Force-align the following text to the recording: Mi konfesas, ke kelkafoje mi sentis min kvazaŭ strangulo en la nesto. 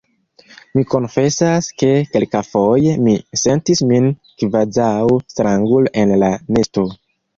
Mi 0.77 0.83
konfesas, 0.93 1.67
ke 1.81 1.89
kelkafoje 2.15 2.95
mi 3.09 3.13
sentis 3.41 3.83
min 3.93 4.09
kvazaŭ 4.45 4.91
strangulo 5.35 5.93
en 6.05 6.15
la 6.25 6.33
nesto. 6.57 6.89